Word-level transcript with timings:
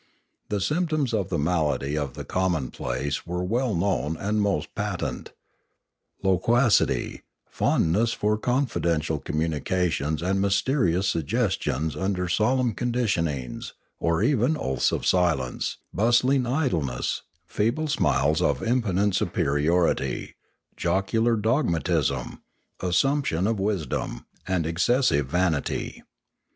The 0.49 0.59
symptoms 0.59 1.13
of 1.13 1.29
the 1.29 1.37
malady 1.37 1.95
of 1.95 2.15
the 2.15 2.25
commonplace 2.25 3.27
were 3.27 3.43
well 3.43 3.75
known 3.75 4.17
and 4.17 4.41
most 4.41 4.73
patent,— 4.73 5.31
loquacity, 6.23 7.21
fondness 7.45 8.11
for 8.11 8.35
con 8.35 8.65
fidential 8.65 9.23
communications 9.23 10.23
and 10.23 10.41
mysterious 10.41 11.07
suggestions 11.07 11.95
under 11.95 12.27
solemn 12.27 12.73
conditionings, 12.73 13.73
or 13.99 14.23
even 14.23 14.57
oaths 14.57 14.91
of 14.91 15.05
silence, 15.05 15.77
bustling 15.93 16.47
idleness, 16.47 17.21
feeble 17.45 17.87
smiles 17.87 18.41
of 18.41 18.63
impotent 18.63 19.13
superiority, 19.13 20.33
jocular 20.75 21.35
dogmatism, 21.35 22.41
assumption 22.79 23.45
of 23.45 23.59
wisdom, 23.59 24.25
and 24.47 24.65
exces 24.65 25.09
sive 25.09 25.27
vanity. 25.27 26.01